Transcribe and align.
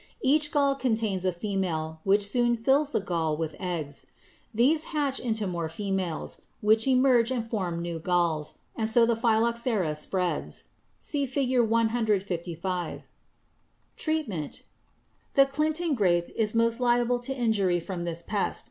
Each 0.23 0.51
gall 0.51 0.73
contains 0.73 1.25
a 1.25 1.31
female, 1.31 1.99
which 2.03 2.25
soon 2.27 2.57
fills 2.57 2.89
the 2.89 2.99
gall 2.99 3.37
with 3.37 3.55
eggs. 3.59 4.07
These 4.51 4.85
hatch 4.85 5.19
into 5.19 5.45
more 5.45 5.69
females, 5.69 6.41
which 6.59 6.87
emerge 6.87 7.29
and 7.29 7.47
form 7.47 7.83
new 7.83 7.99
galls, 7.99 8.55
and 8.75 8.89
so 8.89 9.05
the 9.05 9.15
phylloxera 9.15 9.93
spreads 9.95 10.63
(see 10.99 11.27
Fig. 11.27 11.59
155). 11.69 13.03
Treatment. 13.95 14.63
The 15.35 15.45
Clinton 15.45 15.93
grape 15.93 16.29
is 16.35 16.55
most 16.55 16.79
liable 16.79 17.19
to 17.19 17.37
injury 17.37 17.79
from 17.79 18.03
this 18.03 18.23
pest. 18.23 18.59